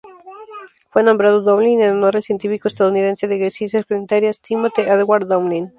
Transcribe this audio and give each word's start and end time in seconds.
Fue 0.89 1.03
nombrado 1.03 1.41
Dowling 1.43 1.79
en 1.83 1.91
honor 1.91 2.15
al 2.17 2.23
científico 2.23 2.67
estadounidense 2.67 3.27
de 3.27 3.51
ciencias 3.51 3.85
planetarias 3.85 4.41
Timothy 4.41 4.81
Edward 4.81 5.27
Dowling. 5.27 5.69